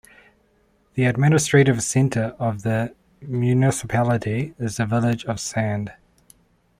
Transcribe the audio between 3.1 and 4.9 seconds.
municipality is the